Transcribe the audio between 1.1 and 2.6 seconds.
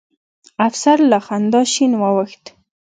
له خندا شين واوښت.